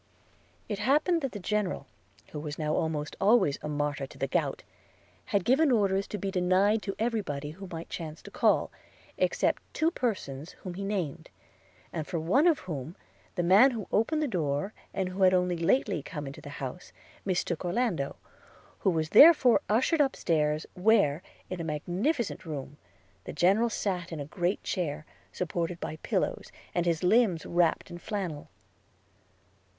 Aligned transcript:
It 0.67 0.79
happened 0.79 1.21
that 1.21 1.31
the 1.31 1.37
General, 1.39 1.85
who 2.31 2.39
was 2.39 2.57
now 2.57 2.73
almost 2.73 3.15
always 3.21 3.59
a 3.61 3.69
martyr 3.69 4.07
to 4.07 4.17
the 4.17 4.25
gout, 4.25 4.63
had 5.25 5.45
given 5.45 5.71
orders 5.71 6.07
to 6.07 6.17
be 6.17 6.31
denied 6.31 6.81
to 6.81 6.95
every 6.97 7.21
body 7.21 7.51
who 7.51 7.67
might 7.71 7.87
chance 7.87 8.23
to 8.23 8.31
call, 8.31 8.71
except 9.19 9.61
two 9.75 9.91
persons 9.91 10.53
whom 10.63 10.73
he 10.73 10.83
named, 10.83 11.29
and 11.93 12.07
for 12.07 12.19
one 12.19 12.47
of 12.47 12.61
whom 12.61 12.95
the 13.35 13.43
man 13.43 13.69
who 13.69 13.87
opened 13.91 14.23
the 14.23 14.27
door, 14.27 14.73
and 14.91 15.09
who 15.09 15.21
had 15.21 15.35
only 15.35 15.55
lately 15.55 16.01
come 16.01 16.25
into 16.25 16.41
the 16.41 16.49
house, 16.57 16.91
mistook 17.23 17.63
Orlando, 17.63 18.15
who 18.79 18.89
was 18.89 19.09
therefore 19.09 19.61
ushered 19.69 20.01
up 20.01 20.15
stairs, 20.15 20.65
where, 20.73 21.21
in 21.47 21.61
a 21.61 21.63
magnificent 21.63 22.43
room, 22.43 22.77
the 23.25 23.33
General 23.33 23.69
sat 23.69 24.11
in 24.11 24.19
a 24.19 24.25
great 24.25 24.63
chair, 24.63 25.05
supported 25.31 25.79
by 25.79 25.97
pillows, 25.97 26.51
and 26.73 26.87
his 26.87 27.03
limbs 27.03 27.45
wrapped 27.45 27.91
in 27.91 27.99
flannel. 27.99 28.49